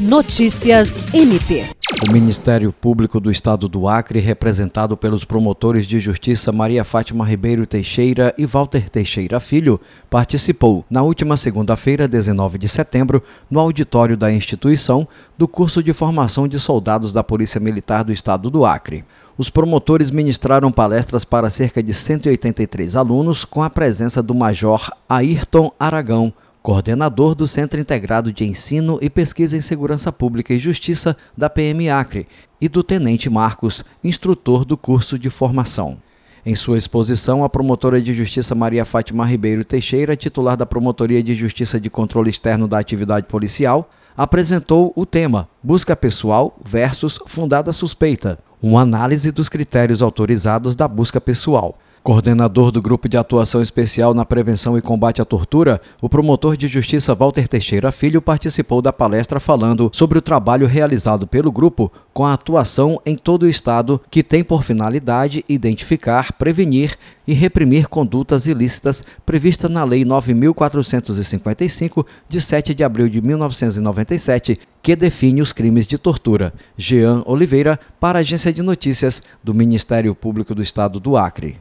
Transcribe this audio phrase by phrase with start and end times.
[0.00, 1.66] Notícias MP.
[2.08, 7.66] O Ministério Público do Estado do Acre, representado pelos promotores de justiça Maria Fátima Ribeiro
[7.66, 9.78] Teixeira e Walter Teixeira Filho,
[10.08, 16.48] participou, na última segunda-feira, 19 de setembro, no auditório da instituição, do curso de formação
[16.48, 19.04] de soldados da Polícia Militar do Estado do Acre.
[19.36, 25.70] Os promotores ministraram palestras para cerca de 183 alunos, com a presença do Major Ayrton
[25.78, 26.32] Aragão,
[26.62, 31.88] coordenador do Centro Integrado de Ensino e Pesquisa em Segurança Pública e Justiça da PM
[31.88, 32.26] Acre,
[32.60, 35.98] e do Tenente Marcos, instrutor do curso de formação.
[36.44, 41.34] Em sua exposição, a promotora de justiça Maria Fátima Ribeiro Teixeira, titular da Promotoria de
[41.34, 48.38] Justiça de Controle Externo da Atividade Policial, apresentou o tema Busca Pessoal versus Fundada Suspeita,
[48.62, 51.78] uma análise dos critérios autorizados da busca pessoal.
[52.02, 56.66] Coordenador do Grupo de Atuação Especial na Prevenção e Combate à Tortura, o promotor de
[56.66, 62.24] justiça Walter Teixeira Filho participou da palestra falando sobre o trabalho realizado pelo grupo com
[62.24, 68.46] a atuação em todo o estado que tem por finalidade identificar, prevenir e reprimir condutas
[68.46, 75.86] ilícitas previstas na Lei 9455 de 7 de abril de 1997, que define os crimes
[75.86, 76.54] de tortura.
[76.78, 81.58] Jean Oliveira, para a Agência de Notícias do Ministério Público do Estado do Acre.